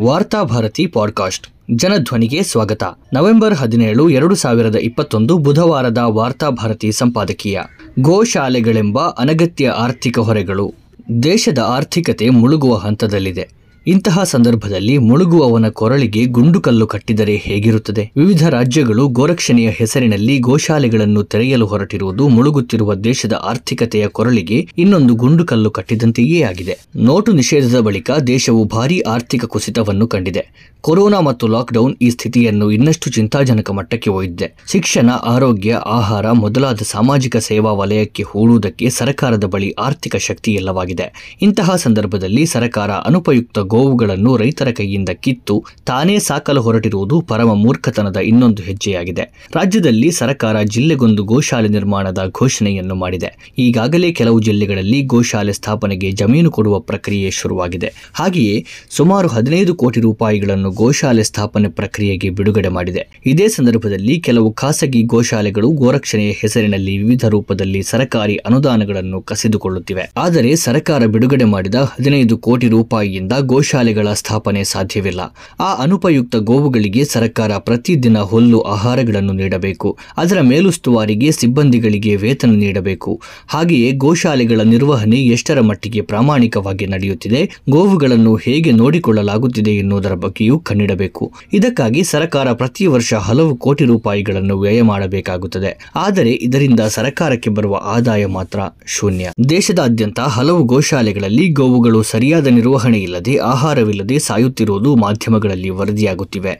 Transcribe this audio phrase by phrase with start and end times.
[0.00, 1.48] Varthabharati podcast.
[1.70, 2.82] ಜನಧ್ವನಿಗೆ ಸ್ವಾಗತ.
[3.14, 7.60] November ಹದಿನೇಳು, ಎರಡು ಸಾವಿರದ ಇಪ್ಪತ್ತೊಂದು ಬುಧವಾರದ ವಾರ್ತಾಭಾರತಿ ಸಂಪಾದಕೀಯ.
[8.00, 10.74] ಗೋಶಾಲೆಗಳೆಂಬ ಅನಗತ್ಯ ಆರ್ಥಿಕ ಹೊರೆಗಳು.
[11.22, 13.61] ದೇಶದ ಆರ್ಥಿಕತೆ ಮುಳುಗುವ ಹಂತದಲ್ಲಿದೆ.
[13.86, 18.12] ಇಂತಹ ಸಂದರ್ಭದಲ್ಲಿ ಮುಳುಗುವವನ ಕೊರಳಿಗೆ ಗುಂಡುಕಲ್ಲು ಕಟ್ಟಿದರೆ ಹೇಗಿರುತ್ತದೆ?
[18.16, 26.78] ವಿವಿಧ ರಾಜ್ಯಗಳು ಗೋರಕ್ಷಣೆಯ ಹೆಸರಿನಲ್ಲಿ ಗೋಶಾಲೆಗಳನ್ನು ತೆರೆಯಲು ಹೊರಟಿರುವುದು ಮುಳುಗುತ್ತಿರುವ ದೇಶದ ಆರ್ಥಿಕತೆಯ ಕೊರಳಿಗೆ ಇನ್ನೊಂದು ಗುಂಡುಕಲ್ಲು ಕಟ್ಟಿದಂತೆಯೇ ಆಗಿದೆ.
[26.96, 30.72] ನೋಟು ನಿಷೇಧದ ಬಳಿಕ ದೇಶವು ಭಾರೀ ಆರ್ಥಿಕ ಕುಸಿತವನ್ನು ಕಂಡಿದೆ.
[30.80, 34.54] ಕೊರೋನಾ ಮತ್ತು ಲಾಕ್ಡೌನ್ ಈ ಸ್ಥಿತಿಯನ್ನು ಇನ್ನಷ್ಟು ಚಿಂತಾಜನಕ ಮಟ್ಟಕ್ಕೆ ಒಯ್ದಿದೆ.
[34.72, 42.46] ಶಿಕ್ಷಣ, ಆರೋಗ್ಯ, ಆಹಾರ ಮೊದಲಾದ ಸಾಮಾಜಿಕ ಸೇವಾ ವಲಯಕ್ಕೆ ಹೂಡುವುದಕ್ಕೆ ಸರ್ಕಾರದ ಬಳಿ ಆರ್ಥಿಕ ಶಕ್ತಿ ಇಲ್ಲವಾಗಿದೆ ಇಂತಹ ಸಂದರ್ಭದಲ್ಲಿ
[42.46, 45.54] ಸರ್ಕಾರ ಅನುಪಯುಕ್ತ ಗೋವುಗಳನ್ನು ರೈತರ ಕೈಯಿಂದ ಕಿತ್ತು
[45.86, 49.24] ತಾನೇ ಸಾಕಲು ಹೊರಟಿರುವುದು ಪರಮ ಮೂರ್ಖತನದ ಇನ್ನೊಂದು ಹೆಜ್ಜೆಯಾಗಿದೆ.
[49.56, 53.30] ರಾಜ್ಯದಲ್ಲಿ ಸರ್ಕಾರ ಜಿಲ್ಲೆಗೊಂದು ಗೋಶಾಲೆ ನಿರ್ಮಾಣದ ಘೋಷಣೆಯನ್ನು ಮಾಡಿದೆ.
[53.58, 57.88] ಈಗಾಗಲೇ ಕೆಲವು ಜಿಲ್ಲೆಗಳಲ್ಲಿ ಗೋಶಾಲೆ ಸ್ಥಾಪನೆಗೆ ಜಮೀನು ಕೊಡುವ ಪ್ರಕ್ರಿಯೆ ಶುರುವಾಗಿದೆ.
[58.14, 58.56] ಹಾಗೆಯೇ
[58.90, 63.02] ಸುಮಾರು ಹದಿನೈದು ಕೋಟಿ ರೂಪಾಯಿಗಳನ್ನು ಗೋಶಾಲೆ ಸ್ಥಾಪನೆ ಪ್ರಕ್ರಿಯೆಗೆ ಬಿಡುಗಡೆ ಮಾಡಿದೆ.
[63.26, 70.04] ಇದೇ ಸಂದರ್ಭದಲ್ಲಿ ಕೆಲವು ಖಾಸಗಿ ಗೋಶಾಲೆಗಳು ಗೋರಕ್ಷಣೆಯ ಹೆಸರಿನಲ್ಲಿ ವಿವಿಧ ರೂಪದಲ್ಲಿ ಸರ್ಕಾರಿ ಅನುದಾನಗಳನ್ನು ಕಸಿದುಕೊಳ್ಳುತ್ತಿವೆ.
[70.16, 75.20] ಆದರೆ ಸರ್ಕಾರ ಬಿಡುಗಡೆ ಮಾಡಿದ ಹದಿನೈದು ಕೋಟಿ ರೂಪಾಯಿಯಿಂದ ಗೋಶಾಲೆಗಳ ಸ್ಥಾಪನೆ ಸಾಧ್ಯವಿಲ್ಲ.
[75.60, 79.98] ಆ ಅನುಪಯುಕ್ತ ಗೋವುಗಳಿಗೆ ಸರ್ಕಾರ ಪ್ರತಿದಿನ ಹುಲ್ಲು, ಆಹಾರಗಳನ್ನು ನೀಡಬೇಕು.
[80.16, 83.20] ಅದರ ಮೇಲುಸ್ತುವಾರಿಗೆ ಸಿಬ್ಬಂದಿಗಳಿಗೆ ವೇತನ ನೀಡಬೇಕು.
[83.48, 92.52] ಹಾಗೆಯೇ ಗೋಶಾಲೆಗಳ ನಿರ್ವಹಣೆ ಎಷ್ಟರ ಮಟ್ಟಿಗೆ ಪ್ರಾಮಾಣಿಕವಾಗಿ ನಡೆಯುತ್ತಿದೆ, ಗೋವುಗಳನ್ನು ಹೇಗೆ ನೋಡಿಕೊಳ್ಳಲಾಗುತ್ತಿದೆ ಎನ್ನುವುದರ ಬಗ್ಗೆಯೂ ಕಣ್ಣಿಡಬೇಕು ಇದಕ್ಕಾಗಿ ಸರ್ಕಾರ
[92.52, 95.92] ಪ್ರತಿ ವರ್ಷ ಹಲವು ಕೋಟಿ ರೂಪಾಯಿಗಳನ್ನು ವ್ಯಯ ಮಾಡಬೇಕಾಗುತ್ತದೆ.
[95.94, 99.30] ಆದರೆ ಇದರಿಂದ ಸರ್ಕಾರಕ್ಕೆ ಬರುವ ಆದಾಯ ಮಾತ್ರ ಶೂನ್ಯ.
[99.48, 106.52] ದೇಶದಾದ್ಯಂತ ಹಲವು ಗೋಶಾಲೆಗಳಲ್ಲಿ ಗೋವುಗಳು ಸರಿಯಾದ ನಿರ್ವಹಣೆ ಇಲ್ಲದೆ ಆಹಾರವಿಲ್ಲದೆ ಸಾಯುತ್ತಿರುವುದು ಮಾಧ್ಯಮಗಳಲ್ಲಿ ವರದಿಯಾಗುತ್ತಿವೆ.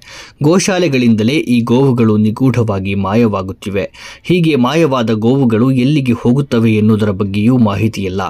[0.42, 3.84] ಗೋಶಾಲೆಗಳಿಂದಲೇ ಈ ಗೋವುಗಳು ನಿಗೂಢವಾಗಿ ಮಾಯವಾಗುತ್ತಿವೆ.
[4.22, 8.22] ಹೀಗೆ ಮಾಯವಾದ ಗೋವುಗಳು ಎಲ್ಲಿಗೆ ಹೋಗುತ್ತವೆ ಎನ್ನುವುದರ ಬಗ್ಗೆಯೂ ಮಾಹಿತಿಯಿಲ್ಲ.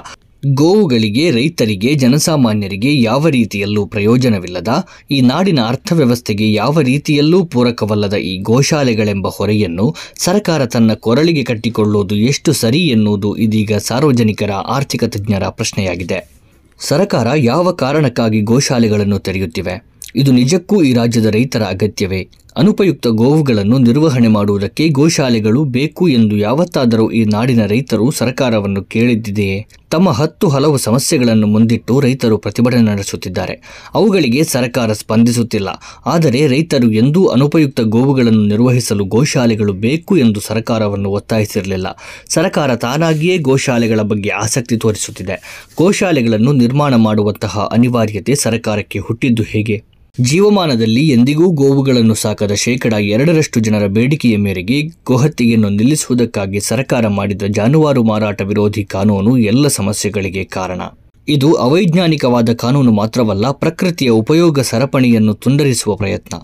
[0.53, 4.67] ಗೋವುಗಳಿಗೆ, ರೈತರಿಗೆ, ಜನಸಾಮಾನ್ಯರಿಗೆ ಯಾವ ರೀತಿಯಲ್ಲೂ ಪ್ರಯೋಜನವಿಲ್ಲದ,
[5.11, 12.81] ಈ ನಾಡಿನ ಅರ್ಥವ್ಯವಸ್ಥೆಗೆ ಯಾವ ರೀತಿಯಲ್ಲೂ ಪೂರಕವಲ್ಲದ ಈ ಗೋಶಾಲೆಗಳೆಂಬ ಹೊರೆಯನ್ನು ಸರ್ಕಾರ ತನ್ನ ಕೊರಳಿಗೆ ಕಟ್ಟಿಕೊಳ್ಳುವುದು ಎಷ್ಟು ಸರಿ
[12.87, 16.42] ಎನ್ನುವುದು ಇದೀಗ ಸಾರ್ವಜನಿಕರ ಆರ್ಥಿಕ ತಜ್ಞರ ಪ್ರಶ್ನೆಯಾಗಿದೆ.
[16.79, 19.85] ಸರ್ಕಾರ ಯಾವ ಕಾರಣಕ್ಕಾಗಿ ಗೋಶಾಲೆಗಳನ್ನು ತೆರೆಯುತ್ತಿವೆ?
[20.15, 22.27] ಇದು ನಿಜಕ್ಕೂ ಈ ರಾಜ್ಯದ ರೈತರ ಅಗತ್ಯವೇ?
[22.57, 30.47] ಅನುಪಯುಕ್ತ ಗೋವುಗಳನ್ನು ನಿರ್ವಹಣೆ ಮಾಡುವುದಕ್ಕೆ ಗೋಶಾಲೆಗಳು ಬೇಕು ಎಂದು ಯಾವತ್ತಾದರೂ ಈ ನಾಡಿನ ರೈತರು ಸರ್ಕಾರವನ್ನು ಕೇಳಿದ್ದಿದೆಯೇ ತಮ್ಮ ಹತ್ತು
[30.47, 33.61] ಹಲವು ಸಮಸ್ಯೆಗಳನ್ನು ಮುಂದಿಟ್ಟು ರೈತರು ಪ್ರತಿಭಟನೆ ನಡೆಸುತ್ತಿದ್ದಾರೆ.
[33.93, 35.69] ಅವುಗಳಿಗೆ ಸರ್ಕಾರ ಸ್ಪಂದಿಸುತ್ತಿಲ್ಲ.
[36.05, 41.87] ಆದರೆ ರೈತರು ಎಂದೂ ಅನುಪಯುಕ್ತ ಗೋವುಗಳನ್ನು ನಿರ್ವಹಿಸಲು ಗೋಶಾಲೆಗಳು ಬೇಕು ಎಂದು ಸರ್ಕಾರವನ್ನು ಒತ್ತಾಯಿಸಿರಲಿಲ್ಲ.
[42.29, 45.67] ಸರ್ಕಾರ ತಾನಾಗಿಯೇ ಗೋಶಾಲೆಗಳ ಬಗ್ಗೆ ಆಸಕ್ತಿ ತೋರಿಸುತ್ತಿದೆ.
[45.77, 49.83] ಗೋಶಾಲೆಗಳನ್ನು ನಿರ್ಮಾಣ ಮಾಡುವಂತಹ ಅನಿವಾರ್ಯತೆ ಸರ್ಕಾರಕ್ಕೆ ಹುಟ್ಟಿದ್ದು ಹೇಗೆ?
[50.19, 58.41] ಜೀವಮಾನದಲ್ಲಿ ಎಂದಿಗೂ ಗೋವುಗಳನ್ನು ಸಾಕದ ಶೇಕಡ ಎರಡರಷ್ಟು ಜನರ ಬೇಡಿಕೆಯ ಮೇರೆಗೆ ಗೋಹತ್ಯೆಯನ್ನು ನಿಲ್ಲಿಸುವುದಕ್ಕಾಗಿ ಸರ್ಕಾರ ಮಾಡಿದ ಜಾನುವಾರು ಮಾರಾಟ
[58.41, 60.81] ವಿರೋಧಿ ಕಾನೂನು ಎಲ್ಲ ಸಮಸ್ಯೆಗಳಿಗೆ ಕಾರಣ.
[61.27, 66.35] ಇದು ಅವೈಜ್ಞಾನಿಕವಾದ ಕಾನೂನು ಮಾತ್ರವಲ್ಲ, ಪ್ರಕೃತಿಯ ಉಪಯೋಗ ಸರಪಣಿಯನ್ನು ತುಂಡರಿಸುವ ಪ್ರಯತ್ನ.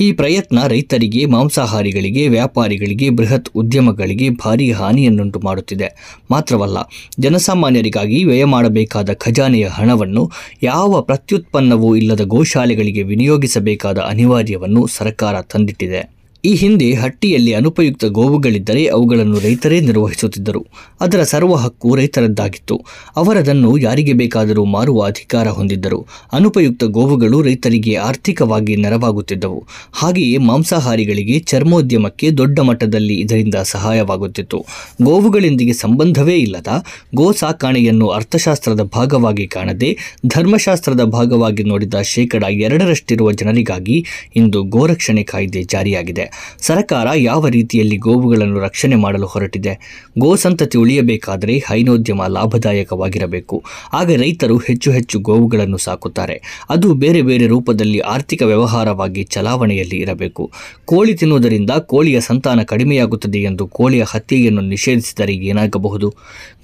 [0.00, 6.18] ಈ ಪ್ರಯತ್ನ ರೈತರಿಗೆ, ಮಾಂಸಾಹಾರಿಗಳಿಗೆ, ವ್ಯಾಪಾರಿಗಳಿಗೆ, ಬೃಹತ್ ಉದ್ಯಮಗಳಿಗೆ ಭಾರೀ ಹಾನಿಯನ್ನುಂಟು ಮಾಡುತ್ತಿದೆ.
[6.30, 6.76] ಮಾತ್ರವಲ್ಲ,
[7.18, 10.30] ಜನಸಾಮಾನ್ಯರಿಗಾಗಿ ವ್ಯಯ ಮಾಡಬೇಕಾದ ಖಜಾನೆಯ ಹಣವನ್ನು,
[10.62, 16.21] ಯಾವ ಪ್ರತ್ಯುತ್ಪನ್ನವೂ ಇಲ್ಲದ ಗೋಶಾಲೆಗಳಿಗೆ ವಿನಿಯೋಗಿಸಬೇಕಾದ ಅನಿವಾರ್ಯವನ್ನು ಸರ್ಕಾರ ತಂದಿಟ್ಟಿದೆ.
[16.44, 20.66] ಈ ಹಿಂದೆ ಹಟ್ಟಿಯಲ್ಲಿ ಅನುಪಯುಕ್ತ ಗೋವುಗಳಿದ್ದರೆ ಅವುಗಳನ್ನು ರೈತರೇ ನಿರ್ವಹಿಸುತ್ತಿದ್ದರು.
[21.00, 22.84] ಅದರ ಸರ್ವ ಹಕ್ಕು ರೈತರದ್ದಾಗಿತ್ತು.
[23.16, 26.06] ಅವರದನ್ನು ಯಾರಿಗೆ ಬೇಕಾದರೂ ಮಾರುವ ಅಧಿಕಾರ ಹೊಂದಿದ್ದರು.
[26.32, 29.66] ಅನುಪಯುಕ್ತ ಗೋವುಗಳು ರೈತರಿಗೆ ಆರ್ಥಿಕವಾಗಿ ನೆರವಾಗುತ್ತಿದ್ದವು.
[29.92, 34.66] ಹಾಗೆಯೇ ಮಾಂಸಾಹಾರಿಗಳಿಗೆ ಚರ್ಮೋದ್ಯಮಕ್ಕೆ ದೊಡ್ಡ ಮಟ್ಟದಲ್ಲಿ ಇದರಿಂದ ಸಹಾಯವಾಗುತ್ತಿತ್ತು.
[35.02, 36.66] ಗೋವುಗಳೊಂದಿಗೆ ಸಂಬಂಧವೇ ಇಲ್ಲದ
[37.14, 44.04] ಗೋ ಸಾಕಾಣೆಯನ್ನು ಅರ್ಥಶಾಸ್ತ್ರದ ಭಾಗವಾಗಿ ಕಾಣದೆ ಧರ್ಮಶಾಸ್ತ್ರದ ಭಾಗವಾಗಿ ನೋಡಿದ ಶೇಕಡ ಎರಡರಷ್ಟಿರುವ ಜನರಿಗಾಗಿ
[44.36, 46.31] ಇಂದು ಗೋರಕ್ಷಣೆ ಕಾಯ್ದೆ ಜಾರಿಯಾಗಿದೆ.
[46.58, 49.72] ಸರ್ಕಾರ ಯಾವ ರೀತಿಯಲ್ಲಿ ಗೋವುಗಳನ್ನು ರಕ್ಷಣೆ ಮಾಡಲು ಹೊರಟಿದೆ?
[50.18, 53.62] ಗೋ ಸಂತತಿ ಉಳಿಯಬೇಕಾದರೆ ಹೈನೋದ್ಯಮ ಲಾಭದಾಯಕವಾಗಿರಬೇಕು.
[53.92, 56.66] ಆಗ ರೈತರು ಹೆಚ್ಚು ಹೆಚ್ಚು ಗೋವುಗಳನ್ನು ಸಾಕುತ್ತಾರೆ.
[56.70, 60.50] ಅದು ಬೇರೆ ಬೇರೆ ರೂಪದಲ್ಲಿ ಆರ್ಥಿಕ ವ್ಯವಹಾರವಾಗಿ ಚಲಾವಣೆಯಲ್ಲಿ ಇರಬೇಕು.
[60.84, 66.14] ಕೋಳಿ ತಿನ್ನುವುದರಿಂದ ಕೋಳಿಯ ಸಂತಾನ ಕಡಿಮೆಯಾಗುತ್ತದೆ ಎಂದು ಕೋಳಿಯ ಹತ್ಯೆಯನ್ನು ನಿಷೇಧಿಸಿದರೆ ಏನಾಗಬಹುದು?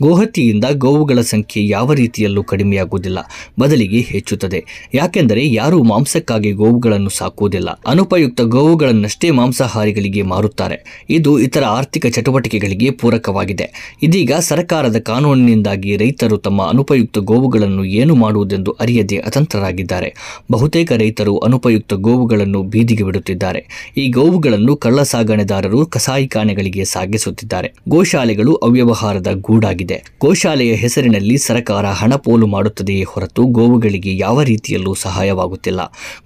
[0.02, 3.18] ಗೋಹತ್ಯೆಯಿಂದ ಗೋವುಗಳ ಸಂಖ್ಯೆ ಯಾವ ರೀತಿಯಲ್ಲೂ ಕಡಿಮೆಯಾಗುವುದಿಲ್ಲ,
[3.60, 4.64] ಬದಲಿಗೆ ಹೆಚ್ಚುತ್ತದೆ.
[4.94, 7.80] ಯಾಕೆಂದರೆ ಯಾರೂ ಮಾಂಸಕ್ಕಾಗಿ ಗೋವುಗಳನ್ನು ಸಾಕುವುದಿಲ್ಲ.
[7.86, 11.06] ಅನುಪಯುಕ್ತ ಗೋವುಗಳನ್ನಷ್ಟೇ ಮಾಂಸಾಹಾರಿಗಳಿಗೆ ಮಾರುತ್ತಾರೆ.
[11.10, 13.96] ಇದು ಇತರ ಆರ್ಥಿಕ ಚಟುವಟಿಕೆಗಳಿಗೆ ಪೂರಕವಾಗಿದೆ.
[14.02, 20.14] ಇದೀಗ ಸರ್ಕಾರದ ಕಾನೂನಿನಿಂದಾಗಿ ರೈತರು ತಮ್ಮ ಅನುಪಯುಕ್ತ ಗೋವುಗಳನ್ನು ಏನು ಮಾಡುವುದೆಂದು ಅರಿಯದೆ ಅತಂತ್ರರಾಗಿದ್ದಾರೆ.
[20.52, 23.92] ಬಹುತೇಕ ರೈತರು ಅನುಪಯುಕ್ತ ಗೋವುಗಳನ್ನು ಬೀದಿಗೆ ಬಿಡುತ್ತಿದ್ದಾರೆ.
[23.96, 27.74] ಈ ಗೋವುಗಳನ್ನು ಕಳ್ಳ ಸಾಗಣೆದಾರರು ಕಸಾಯಿಖಾನೆಗಳಿಗೆ ಸಾಗಿಸುತ್ತಿದ್ದಾರೆ.
[27.88, 29.98] ಗೋಶಾಲೆಗಳು ಅವ್ಯವಹಾರದ ಗೂಡಾಗಿದೆ.
[30.20, 35.80] ಗೋಶಾಲೆಯ ಹೆಸರಿನಲ್ಲಿ ಸರ್ಕಾರ ಹಣ ಪೋಲು ಮಾಡುತ್ತದೆಯೇ ಹೊರತು ಗೋವುಗಳಿಗೆ ಯಾವ ರೀತಿಯಲ್ಲೂ ಸಹಾಯವಾಗುತ್ತಿಲ್ಲ.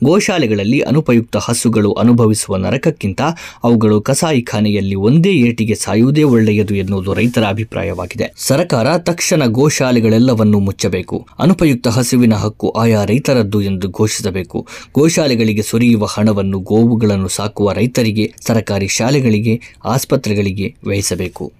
[0.05, 3.22] ಗೋಶಾಲೆಗಳಲ್ಲಿ ಅನುಪಯುಕ್ತ ಹಸುಗಳು ಅನುಭವಿಸುವ ನರಕಕ್ಕಿಂತ
[3.65, 8.35] ಅವುಗಳು ಕಸಾಯಿಖಾನೆಯಲ್ಲಿ ಒಂದೇ ಏಟಿಗೆ ಸಾಯುವುದೇ ಒಳ್ಳೆಯದು ಎನ್ನುವುದು ರೈತರ ಅಭಿಪ್ರಾಯವಾಗಿದೆ.
[8.37, 11.27] ಸರ್ಕಾರ ತಕ್ಷಣ ಗೋಶಾಲೆಗಳೆಲ್ಲವನ್ನೂ ಮುಚ್ಚಬೇಕು.
[11.39, 14.67] ಅನುಪಯುಕ್ತ ಹಸುವಿನ ಹಕ್ಕು ಆಯಾ ರೈತರದ್ದು ಎಂದು ಘೋಷಿಸಬೇಕು.
[14.95, 21.53] ಗೋಶಾಲೆಗಳಿಗೆ ಸುರಿಯುವ ಹಣವನ್ನು ಗೋವುಗಳನ್ನು ಸಾಕುವ ರೈತರಿಗೆ, ಸರಕಾರಿ ಶಾಲೆಗಳಿಗೆ, ಆಸ್ಪತ್ರೆಗಳಿಗೆ ವ್ಯಯಿಸಬೇಕು.